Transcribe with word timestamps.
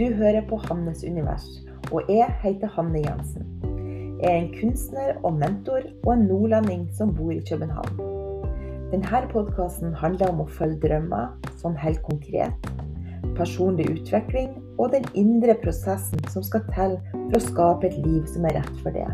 Du 0.00 0.06
hører 0.16 0.40
på 0.48 0.56
Hannes 0.56 1.02
univers, 1.04 1.44
og 1.92 2.06
jeg 2.08 2.32
heter 2.40 2.70
Hanne 2.72 3.02
Jensen. 3.04 3.42
Jeg 4.22 4.30
er 4.30 4.36
en 4.38 4.54
kunstner 4.54 5.18
og 5.28 5.34
mentor, 5.36 5.82
og 6.06 6.14
en 6.14 6.22
nordlending 6.24 6.86
som 6.96 7.10
bor 7.14 7.34
i 7.34 7.42
København. 7.50 7.98
Denne 8.94 9.20
podkasten 9.28 9.92
handler 10.00 10.32
om 10.32 10.40
å 10.40 10.46
følge 10.56 10.78
drømmer, 10.86 11.34
sånn 11.60 11.76
helt 11.82 12.00
konkret, 12.06 12.70
personlig 13.36 13.90
utvikling 13.92 14.54
og 14.78 14.94
den 14.94 15.04
indre 15.12 15.58
prosessen 15.60 16.24
som 16.32 16.48
skal 16.48 16.64
til 16.70 16.96
for 17.10 17.36
å 17.36 17.42
skape 17.50 17.90
et 17.90 17.98
liv 18.00 18.24
som 18.32 18.48
er 18.48 18.56
rett 18.56 18.80
for 18.80 18.96
det. 18.96 19.04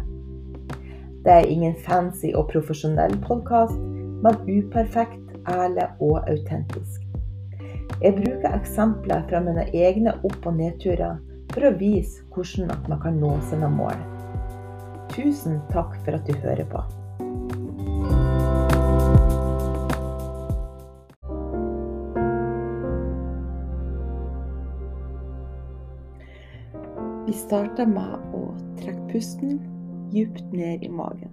Det 1.26 1.34
er 1.34 1.50
ingen 1.50 1.74
fancy 1.88 2.30
og 2.30 2.46
profesjonell 2.54 3.18
podkast, 3.26 3.74
men 4.22 4.38
uperfekt, 4.46 5.34
ærlig 5.50 5.90
og 5.98 6.22
autentisk. 6.30 7.05
Jeg 7.96 8.12
bruker 8.12 8.52
eksempler 8.52 9.22
fra 9.28 9.38
mine 9.40 9.62
egne 9.72 10.12
opp- 10.28 10.44
og 10.46 10.58
nedturer 10.58 11.16
for 11.54 11.64
å 11.64 11.72
vise 11.80 12.20
hvordan 12.34 12.68
man 12.90 13.00
kan 13.00 13.16
nå 13.16 13.30
sine 13.48 13.70
mål. 13.72 13.96
Tusen 15.14 15.62
takk 15.70 15.94
for 16.04 16.18
at 16.18 16.28
du 16.28 16.36
hører 16.42 16.68
på. 16.68 16.82
Vi 27.24 27.32
starter 27.40 27.88
med 27.88 28.36
å 28.36 28.44
trekke 28.76 29.08
pusten 29.14 29.56
djupt 30.12 30.52
ned 30.52 30.84
i 30.84 30.92
magen. 30.92 31.32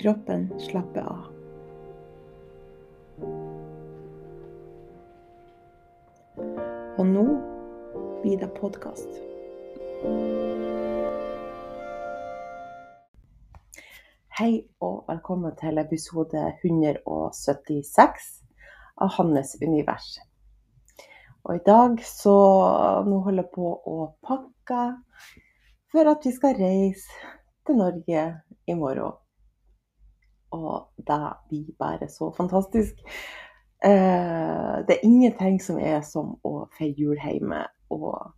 Kroppen 0.00 0.60
slapper 0.60 1.00
av. 1.00 1.24
Og 6.96 7.04
nå 7.04 7.24
blir 8.22 8.40
det 8.40 8.48
podkast. 8.56 9.18
Hei 14.40 14.64
og 14.80 15.04
velkommen 15.12 15.52
til 15.60 15.84
episode 15.84 16.48
176 16.64 18.32
av 18.96 19.16
Hannes 19.20 19.56
univers. 19.60 20.14
Og 21.44 21.60
i 21.60 21.66
dag 21.68 22.00
så 22.08 22.38
Nå 23.04 23.20
holder 23.28 23.44
jeg 23.44 23.52
på 23.52 23.76
å 23.76 24.12
pakke 24.24 24.92
for 25.92 26.16
at 26.16 26.24
vi 26.24 26.38
skal 26.40 26.56
reise 26.56 27.34
til 27.68 27.84
Norge 27.84 28.30
i 28.64 28.80
morgen. 28.80 29.20
Og 30.50 30.88
det 30.96 31.20
blir 31.48 31.72
bare 31.78 32.08
så 32.08 32.32
fantastisk. 32.36 32.94
Eh, 33.84 34.86
det 34.88 34.96
er 34.96 35.04
ingenting 35.04 35.62
som 35.62 35.78
er 35.80 36.02
som 36.04 36.34
å 36.44 36.66
feire 36.76 36.98
jul 36.98 37.16
hjemme, 37.16 37.62
og 37.90 38.34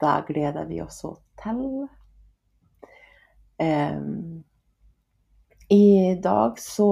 det 0.00 0.14
gleder 0.30 0.68
vi 0.70 0.80
oss 0.80 1.02
så 1.02 1.12
til. 1.42 1.84
Eh, 3.60 4.00
I 5.70 5.84
dag 6.24 6.56
så 6.60 6.88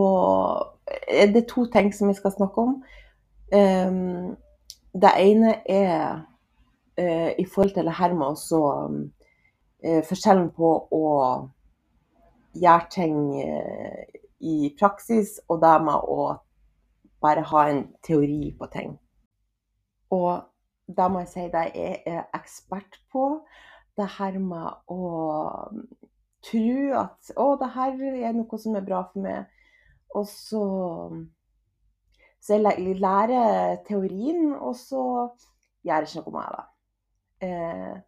er 1.09 1.32
det 1.32 1.49
to 1.49 1.65
ting 1.72 1.94
som 1.94 2.09
vi 2.09 2.19
skal 2.19 2.34
snakke 2.37 2.66
om. 2.66 2.82
Eh, 3.53 3.91
det 5.00 5.15
ene 5.19 5.54
er 5.69 6.26
i 7.00 7.44
forhold 7.49 7.70
til 7.72 7.87
det 7.87 7.94
her 7.97 8.12
med 8.12 8.26
også 8.26 8.59
forskjellen 10.04 10.50
på 10.53 10.72
å 10.93 11.04
gjøre 12.53 12.88
ting 12.91 13.16
i 14.41 14.75
praksis, 14.78 15.38
og 15.49 15.61
det 15.62 15.77
med 15.84 16.09
å 16.09 16.31
bare 17.21 17.44
ha 17.50 17.65
en 17.69 17.83
teori 18.03 18.50
på 18.59 18.69
ting. 18.72 18.94
Og 20.11 20.41
da 20.97 21.09
må 21.09 21.22
jeg 21.22 21.33
si 21.33 21.47
det 21.53 21.65
jeg 21.75 22.00
er 22.09 22.22
ekspert 22.37 22.99
på. 23.12 23.27
Det 23.97 24.09
her 24.16 24.38
med 24.43 24.91
å 24.91 25.00
tro 26.47 26.77
at 27.03 27.33
å, 27.37 27.47
det 27.61 27.69
her 27.75 28.00
er 28.09 28.37
noe 28.37 28.61
som 28.61 28.78
er 28.78 28.87
bra 28.87 29.03
for 29.11 29.27
meg. 29.27 29.50
Og 30.17 30.27
så, 30.27 30.65
så 32.41 32.56
jeg 32.56 32.97
lærer 32.99 33.82
teorien, 33.87 34.55
og 34.56 34.75
så 34.78 35.03
gjør 35.87 36.06
jeg 36.06 36.09
ikke 36.09 36.25
noe 36.25 36.38
med 36.38 36.56
det. 36.56 36.65
Eh, 37.47 37.99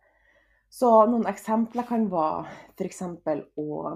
så 0.72 0.90
noen 1.06 1.28
eksempler 1.28 1.86
kan 1.88 2.08
være 2.10 2.48
f.eks. 2.72 3.02
å 3.60 3.92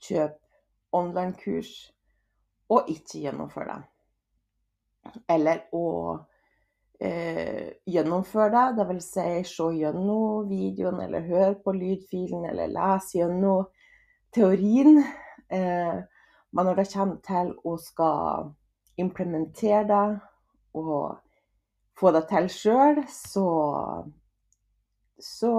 kjøpe 0.00 0.38
online-kurs 0.96 1.72
og 2.70 2.90
ikke 2.90 3.24
gjennomfør 3.24 3.66
det. 3.70 3.78
Eller 5.32 5.64
å 5.74 5.86
eh, 7.00 7.72
gjennomføre 7.88 8.50
det, 8.54 8.84
dvs. 8.84 9.08
Si, 9.14 9.26
se 9.50 9.68
gjennom 9.80 10.46
videoen, 10.50 11.00
eller 11.04 11.26
høre 11.26 11.56
på 11.64 11.74
lydfilen, 11.74 12.46
eller 12.50 12.70
lese 12.70 13.18
gjennom 13.18 13.66
teorien. 14.34 15.02
Eh, 15.50 15.98
men 16.50 16.66
når 16.66 16.82
det 16.82 16.88
kommer 16.92 17.20
til 17.26 17.52
å 17.66 17.76
skal 17.80 18.50
implementere 19.00 19.84
det 19.88 20.06
og 20.78 21.18
få 21.98 22.14
det 22.14 22.26
til 22.30 22.50
sjøl, 22.52 23.04
så 23.10 23.46
så 25.20 25.52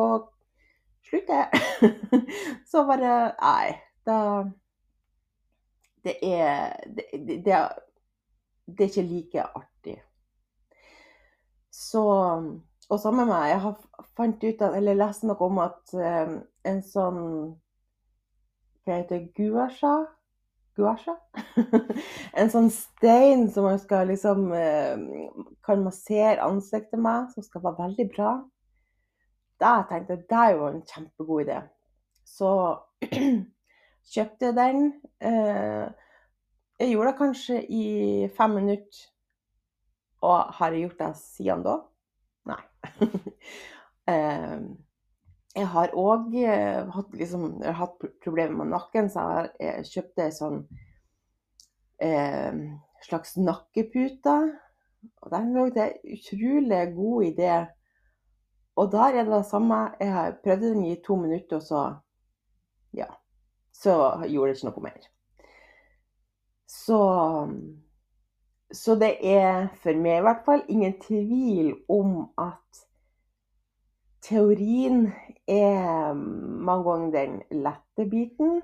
slutter 1.06 1.44
jeg. 1.44 1.92
så 2.70 2.82
bare 2.88 3.16
Nei 3.38 3.91
da 4.08 4.20
det 6.04 6.16
er 6.26 6.74
det, 6.86 7.06
det, 7.14 7.58
det, 8.66 8.84
er 8.84 8.90
ikke 8.90 9.02
like 9.02 9.44
artig. 9.44 10.02
Så 11.72 12.04
Og 12.90 13.00
sammen 13.00 13.28
med 13.28 13.34
meg, 13.36 13.50
Jeg 13.50 13.62
har 13.62 13.76
fant 14.18 14.44
ut 14.44 14.62
at, 14.62 14.76
eller 14.76 14.94
lest 14.94 15.24
noe 15.24 15.38
om 15.46 15.60
at 15.64 15.94
um, 15.94 16.40
en 16.68 16.82
sånn 16.84 17.22
Hva 18.84 18.98
heter 18.98 19.22
det? 19.22 19.30
Guasha? 19.38 19.94
Guasha? 20.76 21.16
en 22.40 22.52
sånn 22.52 22.72
stein 22.74 23.48
som 23.54 23.70
man 23.70 23.80
skal 23.80 24.10
liksom 24.12 24.50
uh, 24.52 24.98
Kan 25.66 25.86
massere 25.86 26.42
ansiktet 26.44 27.00
med, 27.00 27.30
som 27.32 27.46
skal 27.46 27.64
være 27.64 27.86
veldig 27.86 28.10
bra. 28.16 28.34
Da 29.62 29.84
tenkte 29.88 30.18
jeg 30.18 30.26
det 30.28 30.38
er 30.42 30.56
jo 30.58 30.68
en 30.72 30.82
kjempegod 30.90 31.46
idé. 31.46 31.62
Så 32.26 32.50
Kjøpte 34.10 34.52
den. 34.58 34.94
Eh, 35.22 35.88
jeg 36.82 36.92
gjorde 36.92 37.12
det 37.12 37.18
kanskje 37.18 37.58
i 37.70 37.86
fem 38.38 38.56
minutter. 38.58 39.04
Og 40.22 40.54
har 40.58 40.74
jeg 40.74 40.86
gjort 40.86 41.02
det 41.02 41.12
siden 41.22 41.68
da? 41.68 41.78
Nei. 42.52 42.64
Eh, 44.10 44.62
jeg 45.56 45.68
har 45.70 45.92
òg 45.96 46.34
eh, 46.42 46.88
hatt, 46.90 47.12
liksom, 47.16 47.44
hatt 47.62 48.02
problemer 48.24 48.64
med 48.64 48.72
nakken, 48.74 49.12
så 49.14 49.46
jeg 49.62 49.86
kjøpte 49.88 50.26
ei 50.26 50.34
sånn 50.36 50.58
eh, 52.02 52.58
slags 53.06 53.38
nakkepute. 53.38 54.36
Og 55.22 55.32
den 55.32 55.54
lå 55.54 55.68
en 55.70 55.96
utrolig 56.18 56.82
god 56.98 57.30
idé. 57.30 57.54
Og 58.82 58.92
der 58.98 59.22
er 59.22 59.30
det 59.30 59.38
det 59.38 59.46
samme. 59.54 59.84
Jeg 60.02 60.16
har 60.18 60.38
prøvd 60.44 60.68
den 60.72 60.84
i 60.90 60.98
to 61.06 61.22
minutter, 61.22 61.62
og 61.62 61.70
så 61.70 61.86
ja 62.98 63.12
så 63.82 63.96
gjorde 64.30 64.52
det 64.52 64.60
ikke 64.60 64.70
noe 64.70 64.84
mer. 64.86 65.10
Så, 66.70 67.02
så 68.74 68.96
det 69.02 69.16
er 69.28 69.68
for 69.84 69.98
meg 69.98 70.22
i 70.22 70.26
hvert 70.28 70.46
fall 70.46 70.64
ingen 70.72 70.96
tvil 71.02 71.74
om 71.92 72.30
at 72.40 72.86
teorien 74.22 75.10
er 75.50 76.14
mange 76.14 76.86
ganger 76.86 77.12
den 77.18 77.42
lette 77.66 78.08
biten. 78.10 78.62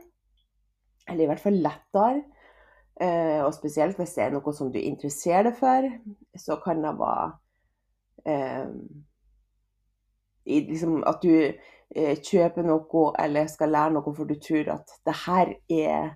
Eller 1.07 1.23
i 1.23 1.29
hvert 1.31 1.43
fall 1.43 1.59
lettere. 1.65 2.23
Eh, 3.01 3.43
og 3.45 3.53
spesielt 3.53 3.97
hvis 3.97 4.15
det 4.17 4.23
er 4.23 4.31
noe 4.33 4.53
som 4.57 4.71
du 4.73 4.79
interesserer 4.81 5.49
deg 5.49 5.57
for, 5.59 5.89
så 6.37 6.57
kan 6.63 6.81
det 6.81 6.95
være 6.97 7.27
eh, 8.25 8.71
liksom 10.47 11.03
at 11.05 11.21
du 11.21 11.33
kjøper 11.95 12.65
noe 12.67 13.11
eller 13.19 13.47
skal 13.47 13.71
lære 13.71 13.95
noe 13.95 14.13
for 14.15 14.27
du 14.27 14.35
tror 14.43 14.73
at 14.75 14.91
det 15.07 15.15
her 15.25 15.53
er 15.71 16.09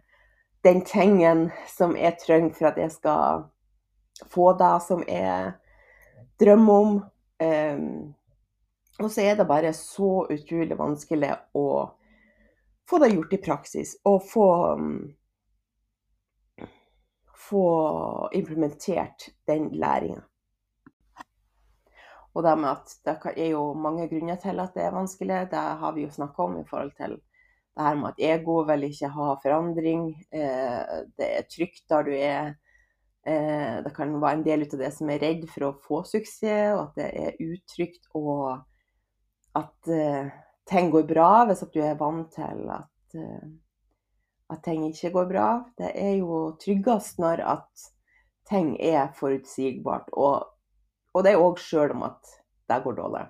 den 0.63 0.81
tingen 0.85 1.49
som 1.71 1.95
jeg 1.97 2.19
trenger 2.21 2.53
for 2.57 2.69
at 2.69 2.77
jeg 2.77 2.91
skal 2.91 3.45
få 4.29 4.51
det 4.59 4.73
som 4.85 5.03
jeg 5.07 5.53
drømmer 6.41 6.73
om. 6.73 6.99
Um, 7.41 8.13
og 9.01 9.09
så 9.11 9.21
er 9.21 9.35
det 9.35 9.47
bare 9.49 9.73
så 9.73 10.27
utrolig 10.29 10.77
vanskelig 10.77 11.31
å 11.57 11.67
få 12.89 12.99
det 13.01 13.13
gjort 13.15 13.33
i 13.33 13.41
praksis. 13.41 13.95
Og 14.05 14.19
få, 14.29 14.49
få 17.49 17.65
implementert 18.37 19.31
den 19.49 19.71
læringa. 19.73 20.21
Og 22.31 22.45
det 22.45 22.53
med 22.59 22.69
at 22.71 22.93
det 23.05 23.33
er 23.35 23.51
jo 23.51 23.73
mange 23.75 24.07
grunner 24.07 24.39
til 24.39 24.59
at 24.63 24.75
det 24.75 24.85
er 24.85 24.95
vanskelig. 24.95 25.39
Det 25.51 25.65
har 25.81 25.93
vi 25.95 26.05
jo 26.05 26.13
snakka 26.15 26.43
om 26.43 26.59
i 26.61 26.67
forhold 26.67 26.93
til 26.95 27.17
det 27.75 27.85
her 27.85 27.95
med 27.95 28.11
at 28.11 28.23
ego 28.31 28.57
vil 28.67 28.87
ikke 28.87 29.11
ha 29.11 29.27
forandring. 29.43 30.09
Eh, 30.31 30.97
det 31.19 31.29
er 31.37 31.47
trygt 31.51 31.83
der 31.89 32.07
du 32.07 32.11
er. 32.15 32.53
Eh, 33.27 33.83
det 33.83 33.93
kan 33.95 34.13
være 34.21 34.39
en 34.39 34.45
del 34.45 34.65
av 34.65 34.77
det 34.79 34.91
som 34.95 35.11
er 35.11 35.23
redd 35.23 35.47
for 35.51 35.67
å 35.67 35.77
få 35.87 36.03
suksess, 36.07 36.75
og 36.75 36.83
at 36.87 36.99
det 37.01 37.09
er 37.25 37.41
utrygt 37.43 38.07
og 38.15 38.61
at 39.51 39.91
uh, 39.91 40.31
ting 40.71 40.87
går 40.93 41.03
bra, 41.09 41.43
hvis 41.43 41.63
at 41.65 41.73
du 41.73 41.81
er 41.83 41.97
vant 41.99 42.29
til 42.31 42.69
at, 42.71 43.15
at 44.53 44.61
ting 44.63 44.85
ikke 44.87 45.11
går 45.11 45.25
bra. 45.27 45.47
Det 45.75 45.89
er 45.91 46.13
jo 46.21 46.37
tryggest 46.61 47.19
når 47.19 47.43
at 47.43 47.83
ting 48.47 48.77
er 48.79 49.11
forutsigbart, 49.17 50.07
og, 50.13 50.47
og 51.13 51.23
det 51.25 51.33
er 51.33 51.43
òg 51.43 51.59
sjøl 51.59 51.93
om 51.95 52.03
at 52.07 52.35
det 52.71 52.83
går 52.83 52.97
dårlig. 52.97 53.25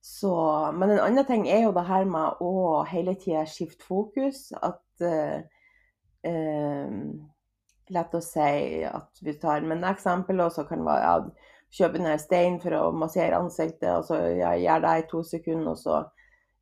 Så, 0.00 0.32
men 0.72 0.94
en 0.94 1.02
annen 1.04 1.26
ting 1.28 1.48
er 1.48 1.66
jo 1.66 1.74
det 1.76 1.84
her 1.84 2.06
med 2.08 2.40
å 2.40 2.80
hele 2.88 3.14
tida 3.20 3.44
skifte 3.48 3.84
fokus. 3.84 4.48
At 4.56 5.04
uh, 5.04 5.42
Lett 7.90 8.14
å 8.14 8.20
si 8.22 8.84
at 8.86 9.18
vi 9.24 9.32
tar 9.40 9.64
med 9.66 9.80
et 9.80 9.90
eksempel, 9.90 10.40
og 10.44 10.52
så 10.54 10.62
kan 10.68 10.78
det 10.78 10.86
være 10.86 11.02
ja, 11.02 11.14
kjøpe 11.74 11.98
en 11.98 12.20
stein 12.22 12.60
for 12.62 12.76
å 12.78 12.92
massere 12.94 13.38
ansiktet, 13.40 13.88
og 13.90 14.04
så 14.06 14.20
ja, 14.36 14.52
gjør 14.54 14.84
det 14.84 14.92
i 15.00 15.08
to 15.10 15.22
sekunder, 15.26 15.72
og 15.72 15.78
så 15.80 15.96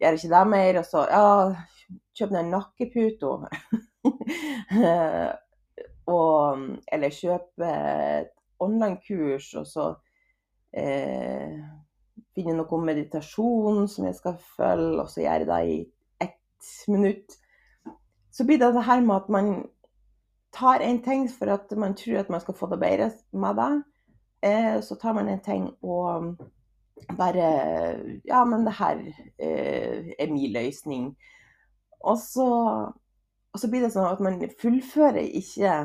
gjør 0.01 0.17
ikke 0.17 0.33
det 0.33 0.45
mer, 0.55 0.79
og 0.81 0.87
så 0.89 1.05
ja, 1.11 1.27
kjøp 2.17 2.33
ned 2.33 2.49
nakkeputa. 2.55 3.33
eller 6.97 7.11
kjøp 7.19 7.67
et 7.69 8.33
online-kurs, 8.61 9.53
og 9.61 9.67
så 9.67 9.89
eh, 10.77 11.59
finne 12.35 12.57
noe 12.59 12.81
meditasjon 12.85 13.87
som 13.91 14.09
jeg 14.09 14.19
skal 14.19 14.39
følge, 14.57 15.03
og 15.03 15.11
så 15.13 15.25
gjør 15.25 15.45
jeg 15.45 15.51
det 15.51 15.61
i 15.67 15.79
ett 16.29 16.71
minutt. 16.93 17.39
Så 18.31 18.47
blir 18.47 18.61
det 18.61 18.75
det 18.77 18.87
her 18.87 19.03
med 19.03 19.17
at 19.17 19.33
man 19.33 19.53
tar 20.55 20.81
en 20.81 21.03
ting 21.03 21.29
for 21.31 21.51
at 21.53 21.73
man 21.77 21.95
tror 21.99 22.23
at 22.23 22.31
man 22.31 22.41
skal 22.41 22.55
få 22.55 22.69
det 22.71 22.81
bedre 22.81 23.11
med 23.33 23.59
det. 23.59 23.73
Eh, 24.49 24.81
så 24.83 24.95
tar 24.95 25.13
man 25.13 25.29
en 25.29 25.43
ting 25.43 25.71
og 25.83 26.37
bare 27.19 27.49
Ja, 28.25 28.45
men 28.45 28.67
det 28.67 28.75
her 28.79 28.99
eh, 29.39 30.15
er 30.19 30.33
min 30.33 30.53
løsning. 30.53 31.17
Og 32.01 32.19
så, 32.19 32.49
og 33.53 33.61
så, 33.61 33.71
blir 33.71 33.83
det 33.83 33.93
sånn 33.93 34.07
at 34.07 34.21
man 34.23 34.43
fullfører 34.61 35.27
ikke 35.41 35.79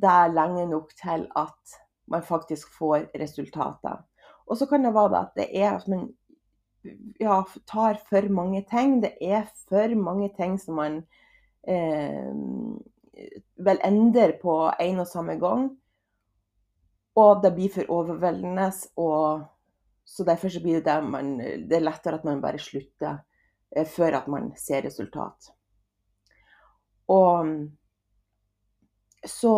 det 0.00 0.20
lenge 0.32 0.66
nok 0.70 0.92
til 0.96 1.26
at 1.36 1.76
man 2.10 2.22
faktisk 2.22 2.70
får 2.78 3.10
resultater. 3.18 4.02
Og 4.46 4.58
så 4.58 4.66
kan 4.66 4.84
det 4.84 4.94
være 4.94 5.20
at 5.20 5.32
det 5.36 5.48
er 5.58 5.72
at 5.76 5.88
man 5.88 6.08
ja, 7.20 7.40
tar 7.66 7.98
for 8.08 8.28
mange 8.32 8.62
ting. 8.70 9.00
Det 9.02 9.16
er 9.20 9.46
for 9.68 9.94
mange 9.98 10.30
ting 10.36 10.58
som 10.60 10.78
man 10.78 11.00
eh, 11.68 12.30
vel 13.56 13.82
endrer 13.84 14.36
på 14.42 14.54
en 14.80 15.02
og 15.02 15.10
samme 15.10 15.38
gang. 15.40 15.70
Og 17.16 17.42
det 17.42 17.54
blir 17.56 17.72
for 17.74 17.90
overveldende. 17.90 18.70
Og, 18.96 19.46
så 20.06 20.24
derfor 20.24 20.48
så 20.48 20.62
blir 20.62 20.84
det, 20.84 20.96
man, 21.04 21.38
det 21.38 21.80
er 21.80 21.82
lettere 21.82 22.20
at 22.20 22.24
man 22.24 22.42
bare 22.42 22.62
slutter 22.62 23.18
eh, 23.76 23.86
før 23.86 24.20
at 24.20 24.28
man 24.30 24.52
ser 24.56 24.86
resultat. 24.86 25.50
Og 27.08 27.46
så 29.26 29.54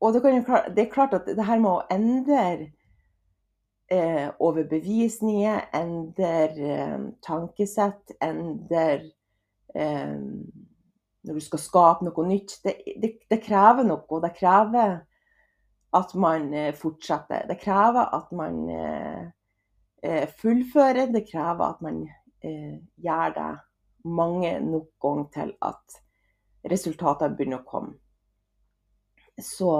Og 0.00 0.14
det, 0.14 0.22
kan, 0.22 0.74
det 0.74 0.82
er 0.84 0.92
klart 0.92 1.14
at 1.16 1.28
det 1.30 1.46
her 1.46 1.60
med 1.62 1.70
å 1.70 1.86
endre 1.92 2.40
eh, 3.92 4.28
overbevisninger, 4.42 5.68
endre 5.76 6.34
eh, 6.50 6.98
tankesett, 7.24 8.16
endre 8.22 8.84
eh, 9.74 10.18
Når 11.24 11.38
du 11.38 11.40
skal 11.40 11.60
skape 11.62 12.04
noe 12.04 12.26
nytt, 12.28 12.58
det, 12.66 12.74
det, 13.00 13.14
det 13.32 13.40
krever 13.40 13.86
noe. 13.88 14.18
Det 14.20 14.34
krever 14.36 14.98
at 15.94 16.14
man 16.14 16.54
eh, 16.54 16.74
fortsetter. 16.74 17.46
Det 17.48 17.58
krever 17.62 18.10
at 18.14 18.32
man 18.32 18.68
eh, 18.70 19.22
eh, 20.02 20.28
fullfører. 20.40 21.06
Det 21.14 21.24
krever 21.30 21.64
at 21.68 21.82
man 21.84 22.04
gjør 22.44 23.30
det 23.32 23.52
mange 24.04 24.50
nok 24.60 24.88
ganger 25.00 25.28
til 25.32 25.52
at 25.64 25.94
resultatene 26.68 27.36
begynner 27.38 27.62
å 27.62 27.68
komme. 27.70 27.94
Så, 29.40 29.72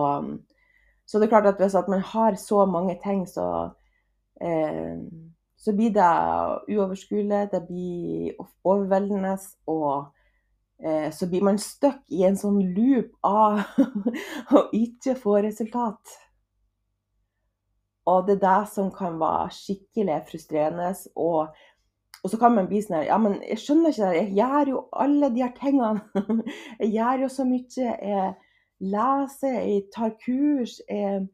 så, 1.06 1.19
det 1.19 1.27
er 1.27 1.35
klart 1.37 1.47
at 1.53 1.61
hvis 1.62 1.77
man 1.89 2.01
har 2.01 2.35
så 2.41 2.65
mange 2.67 2.99
ting, 3.05 3.27
så, 3.29 3.71
eh, 4.41 4.99
så 5.56 5.73
blir 5.73 5.95
det 5.95 6.11
uoverskuelig, 6.69 7.49
det 7.53 7.62
blir 7.69 8.35
overveldende. 8.65 9.39
og 9.67 10.14
Eh, 10.83 11.11
så 11.11 11.26
blir 11.26 11.43
man 11.43 11.59
stuck 11.59 12.02
i 12.12 12.25
en 12.26 12.37
sånn 12.37 12.59
loop 12.75 13.14
av 13.25 13.62
å 14.57 14.67
ikke 14.75 15.14
få 15.17 15.38
resultat. 15.47 16.17
Og 18.11 18.26
det 18.26 18.37
er 18.37 18.43
det 18.43 18.73
som 18.75 18.90
kan 18.93 19.17
være 19.21 19.52
skikkelig 19.55 20.19
frustrerende. 20.28 20.90
Og, 21.17 21.55
og 22.21 22.33
så 22.33 22.40
kan 22.40 22.57
man 22.59 22.69
bli 22.69 22.83
sånn 22.85 22.99
her 22.99 23.09
Ja, 23.09 23.21
men 23.23 23.38
jeg 23.47 23.62
skjønner 23.62 23.95
ikke 23.95 24.11
det. 24.11 24.19
Jeg 24.19 24.35
gjør 24.40 24.73
jo 24.75 24.83
alle 25.07 25.31
de 25.33 25.45
her 25.47 25.55
tingene. 25.57 26.26
Jeg 26.83 26.90
gjør 26.99 27.25
jo 27.25 27.31
så 27.33 27.49
mye. 27.49 27.87
Jeg 27.87 28.35
leser, 28.81 29.61
jeg 29.61 29.88
tar 29.95 30.14
kurs, 30.25 30.78
jeg, 30.88 31.26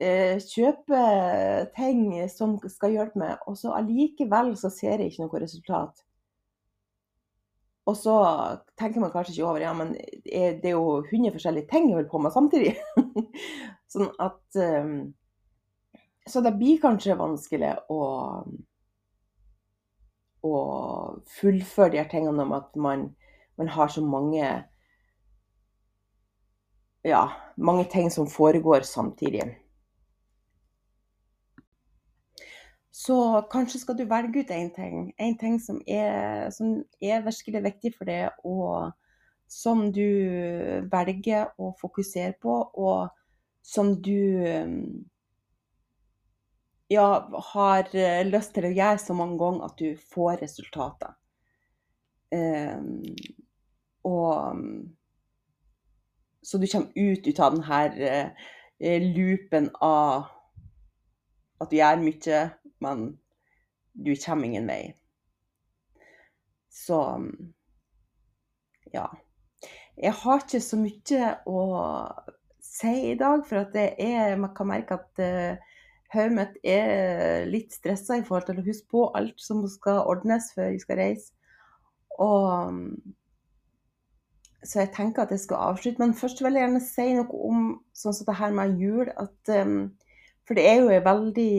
jeg 0.00 0.42
kjøper 0.48 1.70
ting 1.76 2.08
som 2.32 2.56
skal 2.68 2.96
hjelpe 2.96 3.20
meg. 3.20 3.44
Og 3.48 3.58
så 3.58 3.74
allikevel 3.76 4.54
så 4.60 4.72
ser 4.72 4.98
jeg 4.98 5.12
ikke 5.12 5.26
noe 5.26 5.44
resultat. 5.44 6.04
Og 7.84 7.96
så 8.00 8.14
tenker 8.80 9.02
man 9.02 9.12
kanskje 9.12 9.34
ikke 9.34 9.48
over 9.48 9.60
ja, 9.60 9.72
men 9.76 9.92
det 9.94 10.70
er 10.70 10.72
jo 10.72 11.02
100 11.02 11.34
forskjellige 11.34 11.68
ting 11.68 11.90
jeg 11.90 11.98
holder 11.98 12.12
på 12.12 12.20
med 12.24 12.32
samtidig. 12.32 12.72
sånn 13.92 14.08
at 14.24 14.60
um, 14.60 14.94
Så 16.24 16.40
det 16.40 16.54
blir 16.56 16.80
kanskje 16.80 17.18
vanskelig 17.20 17.74
å, 17.92 18.00
å 20.48 20.54
fullføre 21.36 21.92
de 21.92 22.00
her 22.00 22.08
tingene 22.08 22.46
om 22.46 22.54
at 22.56 22.72
man, 22.80 23.10
man 23.60 23.68
har 23.76 23.92
så 23.92 24.00
mange 24.00 24.48
ja, 27.04 27.32
mange 27.56 27.84
ting 27.84 28.10
som 28.10 28.26
foregår 28.26 28.80
samtidig. 28.80 29.60
Så 32.90 33.42
kanskje 33.50 33.80
skal 33.82 33.96
du 33.98 34.04
velge 34.08 34.40
ut 34.40 34.50
én 34.54 34.70
ting. 34.74 35.12
En 35.18 35.38
ting 35.38 35.58
som 35.60 35.80
er, 35.86 36.50
som 36.50 36.78
er 37.02 37.24
virkelig 37.26 37.62
viktig 37.64 37.90
for 37.98 38.08
deg, 38.08 38.30
og 38.46 38.94
som 39.50 39.90
du 39.92 40.06
velger 40.92 41.50
å 41.60 41.74
fokusere 41.80 42.38
på, 42.40 42.54
og 42.74 43.10
som 43.64 43.92
du 44.02 44.54
ja, 46.88 47.08
har 47.52 47.92
lyst 48.30 48.54
til 48.56 48.70
å 48.70 48.72
gjøre 48.72 49.02
så 49.02 49.16
mange 49.18 49.36
ganger 49.42 49.68
at 49.68 49.78
du 49.82 50.00
får 50.14 50.40
resultater. 50.46 51.16
Um, 52.34 53.02
og 54.04 54.56
så 56.44 56.60
du 56.60 56.66
kommer 56.70 56.92
ut, 56.94 57.26
ut 57.26 57.40
av 57.40 57.56
denne 57.56 58.28
uh, 58.78 59.02
loopen 59.16 59.70
av 59.80 60.28
at 61.62 61.70
du 61.70 61.78
gjør 61.78 62.02
mye, 62.02 62.40
men 62.84 63.04
du 63.94 64.12
kommer 64.20 64.48
ingen 64.48 64.68
vei. 64.68 64.94
Så 66.74 66.98
ja. 68.92 69.06
Jeg 69.94 70.12
har 70.24 70.42
ikke 70.42 70.60
så 70.60 70.78
mye 70.80 71.28
å 71.46 71.60
si 72.64 72.94
i 73.12 73.18
dag, 73.18 73.44
for 73.46 73.62
at 73.62 73.76
er, 73.78 74.34
man 74.40 74.52
kan 74.56 74.68
merke 74.68 74.98
at 74.98 75.22
uh, 75.22 76.28
mitt 76.34 76.58
er 76.66 77.46
litt 77.50 77.72
stressa 77.74 78.18
i 78.18 78.24
forhold 78.26 78.50
til 78.50 78.60
å 78.60 78.66
huske 78.66 78.90
på 78.90 79.06
alt 79.18 79.38
som 79.40 79.62
skal 79.70 80.04
ordnes 80.10 80.50
før 80.54 80.74
vi 80.74 80.82
skal 80.82 81.00
reise. 81.00 81.32
Og 82.22 82.74
så 84.64 84.80
jeg 84.80 84.94
tenker 84.96 85.24
at 85.24 85.32
jeg 85.34 85.42
skal 85.42 85.60
avslutte. 85.70 86.00
Men 86.00 86.16
først 86.16 86.40
vil 86.42 86.56
jeg 86.56 86.64
gjerne 86.64 86.80
si 86.84 87.10
noe 87.18 87.42
om 87.50 87.66
sånn 87.96 88.16
som 88.16 88.28
det 88.28 88.38
her 88.38 88.56
med 88.56 88.80
jul. 88.80 89.10
At, 89.20 89.52
um, 89.60 89.92
for 90.48 90.58
det 90.58 90.64
er 90.68 90.80
jo 90.80 90.88
en 90.92 91.04
veldig 91.04 91.52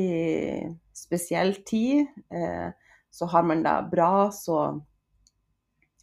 spesiell 0.98 1.56
tid. 1.70 2.10
Uh, 2.34 2.74
så 3.16 3.30
har 3.32 3.46
man 3.48 3.64
det 3.64 3.76
bra, 3.94 4.30
så, 4.36 4.82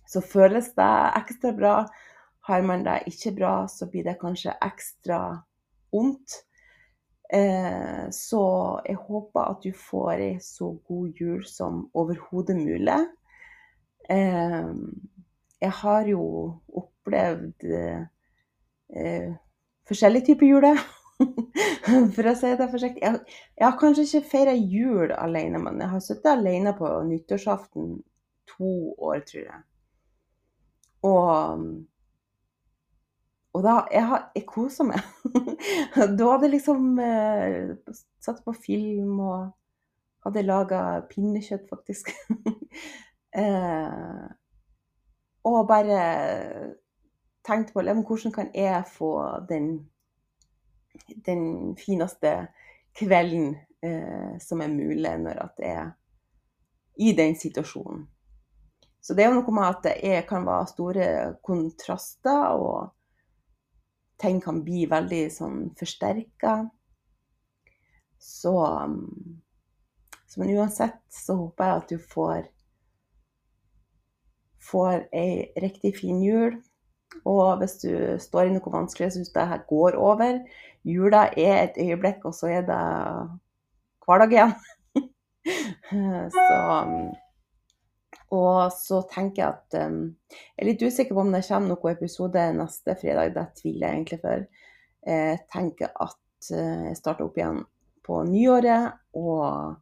så 0.09 0.23
føles 0.25 0.71
det 0.79 0.93
ekstra 1.19 1.53
bra. 1.57 1.75
Har 2.49 2.65
man 2.67 2.87
det 2.87 3.03
ikke 3.11 3.35
bra, 3.37 3.53
så 3.69 3.87
blir 3.91 4.07
det 4.07 4.17
kanskje 4.23 4.55
ekstra 4.65 5.19
vondt. 5.93 6.41
Eh, 7.33 8.09
så 8.13 8.43
jeg 8.85 8.97
håper 9.01 9.41
at 9.41 9.63
du 9.65 9.77
får 9.77 10.11
ei 10.15 10.33
så 10.45 10.73
god 10.89 11.21
jul 11.21 11.45
som 11.49 11.87
overhodet 11.97 12.57
mulig. 12.59 12.99
Jeg 15.63 15.73
har 15.79 16.09
jo 16.11 16.25
opplevd 17.03 17.65
eh, 18.95 19.35
forskjellige 19.89 20.27
typer 20.27 20.47
juler, 20.47 20.79
for 22.15 22.31
å 22.31 22.35
si 22.39 22.55
det 22.59 22.69
forsiktig. 22.71 23.03
Jeg, 23.03 23.21
jeg, 23.59 23.67
har 23.67 23.79
kanskje 23.79 24.07
ikke 24.07 24.31
feira 24.31 24.55
jul 24.57 25.13
alene, 25.17 25.61
men 25.63 25.81
jeg 25.83 25.93
har 25.93 26.05
sittet 26.05 26.33
alene 26.33 26.75
på 26.79 26.91
nyttårsaften 27.09 27.97
to 28.53 28.75
år, 28.99 29.23
tror 29.29 29.43
jeg. 29.43 29.63
Og, 31.03 31.65
og 33.53 33.65
da 33.65 33.73
Jeg, 33.91 34.21
jeg 34.37 34.45
kosa 34.47 34.87
meg. 34.87 35.03
da 35.97 36.29
hadde 36.31 36.47
jeg 36.47 36.53
liksom 36.55 37.01
eh, 37.03 37.97
satt 38.23 38.45
på 38.47 38.55
film 38.55 39.19
og 39.25 39.51
hadde 40.23 40.45
laga 40.47 40.83
pinnekjøtt, 41.11 41.67
faktisk. 41.71 42.13
eh, 43.43 44.23
og 45.43 45.67
bare 45.67 46.03
tenkt 47.47 47.73
på 47.73 47.83
hvordan 47.83 48.33
kan 48.35 48.51
jeg 48.55 48.85
få 48.87 49.13
den, 49.49 49.91
den 51.27 51.77
fineste 51.77 52.49
kvelden 52.99 53.57
eh, 53.83 54.39
som 54.41 54.61
er 54.61 54.73
mulig 54.73 55.19
når 55.19 55.43
at 55.47 55.63
jeg 55.63 55.77
er 55.77 55.93
i 56.97 57.13
den 57.17 57.37
situasjonen. 57.37 58.07
Så 59.03 59.15
det 59.15 59.25
er 59.25 59.33
jo 59.33 59.41
noe 59.41 59.55
med 59.55 59.67
at 59.67 59.87
det 59.89 60.19
kan 60.29 60.45
være 60.47 60.67
store 60.71 61.07
kontraster, 61.43 62.53
og 62.55 62.93
ting 64.23 64.39
kan 64.45 64.61
bli 64.63 64.85
veldig 64.87 65.23
sånn 65.35 65.63
forsterka. 65.79 66.61
Så, 68.23 68.53
så 70.29 70.41
Men 70.41 70.53
uansett 70.55 71.01
så 71.11 71.35
håper 71.41 71.65
jeg 71.65 71.81
at 71.81 71.89
du 71.91 71.99
får 72.13 72.53
får 74.63 75.09
ei 75.13 75.53
riktig 75.59 75.97
fin 75.99 76.23
jul. 76.23 76.61
Og 77.29 77.59
hvis 77.61 77.77
du 77.83 77.91
står 78.21 78.49
i 78.49 78.55
noe 78.55 78.75
vanskelig, 78.75 79.13
syns 79.15 79.33
det 79.35 79.49
her 79.51 79.65
går 79.69 79.99
over. 80.01 80.41
Jula 80.89 81.27
er 81.39 81.59
et 81.63 81.77
øyeblikk, 81.79 82.25
og 82.27 82.35
så 82.35 82.51
er 82.51 82.65
det 82.67 82.79
hverdag 84.07 84.33
igjen. 84.35 84.55
så 86.35 86.49
Og 88.33 88.73
så 88.73 89.03
tenker 89.13 89.43
jeg 89.43 89.53
at 89.53 89.77
um, 89.87 90.17
Jeg 90.33 90.63
er 90.63 90.69
litt 90.71 90.83
usikker 90.83 91.15
på 91.15 91.21
om 91.21 91.35
det 91.35 91.45
kommer 91.47 91.75
noen 91.75 91.93
episode 91.93 92.47
neste 92.57 92.97
fredag. 93.01 93.35
Det 93.37 93.47
tviler 93.61 93.87
jeg 93.87 93.99
egentlig 93.99 94.21
for. 94.25 94.47
Jeg 95.07 95.39
tenker 95.53 95.93
at 95.93 96.51
uh, 96.57 96.83
jeg 96.89 96.99
starter 96.99 97.29
opp 97.29 97.39
igjen 97.39 97.63
på 98.03 98.25
nyåret, 98.27 98.99
og 99.15 99.79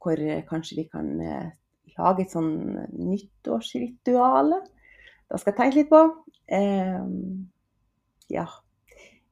hvor 0.00 0.20
kanskje 0.48 0.82
vi 0.82 0.88
kan 0.92 1.14
uh, 1.22 1.48
lage 1.96 2.26
et 2.26 2.34
sånn 2.34 2.52
nyttårsritual. 2.90 4.58
Det 5.30 5.40
skal 5.40 5.52
jeg 5.52 5.58
tenke 5.60 5.80
litt 5.80 5.92
på. 5.92 6.02
Eh, 6.50 7.04
ja, 8.28 8.46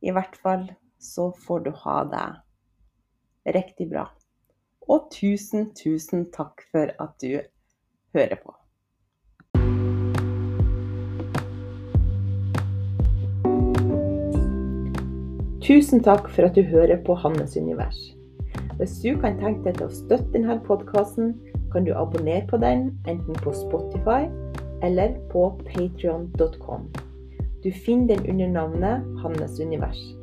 i 0.00 0.10
hvert 0.14 0.36
fall 0.38 0.68
så 0.98 1.32
får 1.32 1.60
du 1.60 1.70
ha 1.82 1.98
det 2.12 2.28
riktig 3.54 3.88
bra. 3.90 4.06
Og 4.88 5.10
tusen, 5.12 5.72
tusen 5.74 6.28
takk 6.34 6.62
for 6.72 6.94
at 7.02 7.18
du 7.22 7.40
hører 8.14 8.38
på. 8.42 8.54
Tusen 15.68 16.00
takk 16.00 16.30
for 16.32 16.46
at 16.48 16.54
du 16.56 16.62
hører 16.62 17.02
på 17.04 17.18
Hannes 17.18 17.56
univers. 17.56 17.98
Hvis 18.78 18.94
du 19.02 19.10
kan 19.20 19.36
tenke 19.42 19.66
deg 19.66 19.80
til 19.80 19.88
å 19.88 19.92
støtte 19.92 20.32
denne 20.38 20.60
podkasten, 20.64 21.34
kan 21.74 21.84
du 21.84 21.92
abonnere 21.98 22.46
på 22.48 22.62
den 22.62 22.92
enten 23.10 23.36
på 23.42 23.52
Spotify 23.52 24.30
eller 24.86 25.18
på 25.34 25.50
patrion.com. 25.66 26.88
Du 27.64 27.72
finner 27.72 28.16
den 28.16 28.30
under 28.30 28.48
navnet 28.48 29.22
Hannes 29.22 29.60
univers. 29.60 30.14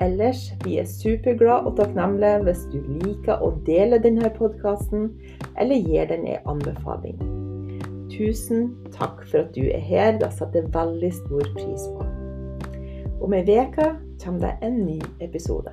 Ellers 0.00 0.52
vi 0.64 0.76
er 0.78 0.84
superglade 0.84 1.70
og 1.70 1.78
takknemlige 1.78 2.42
hvis 2.44 2.66
du 2.72 2.82
liker 3.00 3.40
å 3.40 3.54
dele 3.64 4.00
denne 4.02 4.28
podkasten, 4.34 5.08
eller 5.56 5.80
gir 5.80 6.10
den 6.10 6.26
en 6.28 6.50
anbefaling. 6.56 7.16
Tusen 8.12 8.74
takk 8.92 9.24
for 9.30 9.46
at 9.46 9.56
du 9.56 9.64
er 9.70 9.80
her, 9.80 10.18
det 10.20 10.28
setter 10.36 10.60
jeg 10.60 10.74
veldig 10.76 11.12
stor 11.22 11.48
pris 11.56 11.88
på. 11.96 12.10
Om 13.24 13.38
ei 13.40 13.44
uke 13.48 13.94
kommer 14.20 14.44
det 14.44 14.54
en 14.68 14.82
ny 14.84 15.00
episode. 15.24 15.72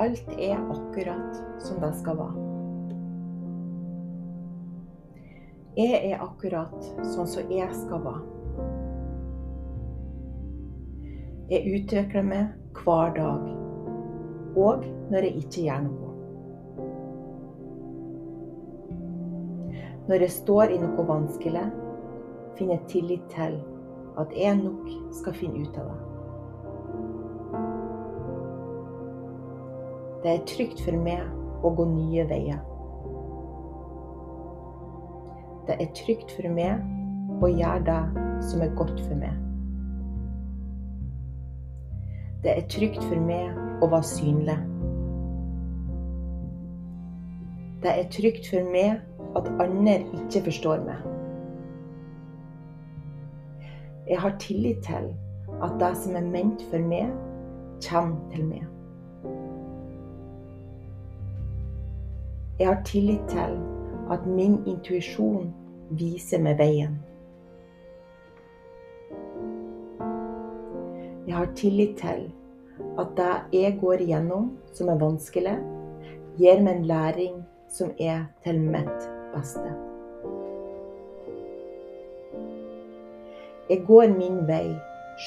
Alt 0.00 0.28
er 0.38 0.56
akkurat 0.56 1.42
som 1.58 1.80
det 1.80 1.90
skal 1.94 2.16
være. 2.16 2.44
Jeg 5.76 5.98
er 6.08 6.22
akkurat 6.24 6.86
sånn 7.12 7.28
som 7.28 7.52
jeg 7.52 7.68
skal 7.82 8.00
være. 8.06 8.22
Jeg 11.52 11.74
utvikler 11.76 12.24
meg 12.24 12.80
hver 12.80 13.12
dag, 13.18 13.44
og 14.56 14.88
når 15.12 15.28
jeg 15.28 15.44
ikke 15.44 15.68
gjør 15.68 15.86
noe. 15.90 16.12
Når 20.08 20.24
jeg 20.24 20.36
står 20.40 20.78
i 20.78 20.80
noe 20.80 21.10
vanskelig, 21.12 21.66
finner 22.56 22.78
jeg 22.78 22.88
tillit 22.94 23.32
til 23.36 23.60
at 24.16 24.32
jeg 24.32 24.62
nok 24.64 24.94
skal 25.20 25.36
finne 25.36 25.66
ut 25.66 25.76
av 25.76 25.92
det. 25.92 26.09
Det 30.22 30.30
er 30.30 30.42
trygt 30.44 30.82
for 30.84 30.96
meg 31.00 31.20
å 31.64 31.70
gå 31.72 31.84
nye 31.88 32.24
veier. 32.28 32.58
Det 35.68 35.76
er 35.80 35.92
trygt 35.96 36.34
for 36.36 36.48
meg 36.52 36.82
å 37.40 37.48
gjøre 37.48 37.84
det 37.86 38.00
som 38.50 38.60
er 38.64 38.74
godt 38.76 39.00
for 39.06 39.16
meg. 39.16 39.38
Det 42.44 42.52
er 42.52 42.66
trygt 42.72 43.00
for 43.04 43.20
meg 43.24 43.56
å 43.80 43.88
være 43.92 44.08
synlig. 44.10 44.56
Det 47.80 47.94
er 47.94 48.10
trygt 48.12 48.50
for 48.52 48.68
meg 48.74 49.00
at 49.40 49.48
andre 49.62 49.94
ikke 50.18 50.42
forstår 50.50 50.84
meg. 50.84 51.06
Jeg 54.10 54.20
har 54.20 54.36
tillit 54.42 54.84
til 54.84 55.08
at 55.62 55.80
det 55.80 55.90
som 56.02 56.20
er 56.20 56.28
ment 56.28 56.66
for 56.68 56.92
meg, 56.92 57.08
kommer 57.88 58.20
til 58.34 58.44
meg. 58.50 58.69
Jeg 62.60 62.68
har 62.68 62.82
tillit 62.84 63.20
til 63.28 63.60
at 64.10 64.26
min 64.26 64.58
intuisjon 64.68 65.46
viser 65.96 66.42
meg 66.44 66.58
veien. 66.58 66.98
Jeg 71.24 71.36
har 71.38 71.48
tillit 71.56 71.94
til 71.96 72.26
at 73.00 73.14
det 73.16 73.62
jeg 73.62 73.78
går 73.80 74.04
igjennom 74.04 74.50
som 74.76 74.90
er 74.92 75.00
vanskelig, 75.00 75.54
gir 76.36 76.60
meg 76.60 76.74
en 76.74 76.84
læring 76.90 77.38
som 77.72 77.94
er 77.96 78.26
til 78.44 78.60
mitt 78.60 79.08
beste. 79.32 79.72
Jeg 83.70 83.80
går 83.88 84.12
min 84.18 84.36
vei 84.52 84.76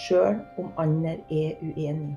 sjøl 0.04 0.38
om 0.62 0.70
andre 0.78 1.18
er 1.32 1.58
uenige. 1.66 2.14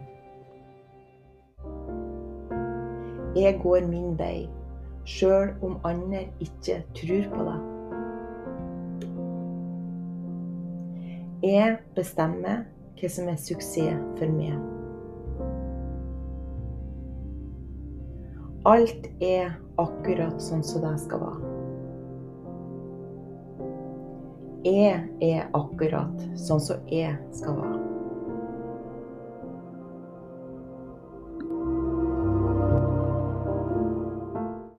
Jeg 3.37 3.61
går 3.65 3.89
min 3.89 4.13
vei 4.21 4.45
sjøl 5.07 5.55
om 5.65 5.79
andre 5.87 6.27
ikke 6.43 6.81
tror 6.99 7.27
på 7.33 7.49
deg. 7.49 7.73
Jeg 11.47 11.77
bestemmer 11.95 12.65
hva 12.97 13.11
som 13.13 13.29
er 13.31 13.39
suksess 13.39 14.01
for 14.19 14.33
meg. 14.35 14.57
Alt 18.67 19.07
er 19.23 19.55
akkurat 19.79 20.41
sånn 20.43 20.65
som 20.67 20.83
det 20.83 20.97
skal 21.05 21.23
være. 21.23 21.53
Jeg 24.67 25.07
er 25.23 25.45
akkurat 25.55 26.25
sånn 26.35 26.65
som 26.65 26.91
jeg 26.91 27.15
skal 27.37 27.61
være. 27.61 27.76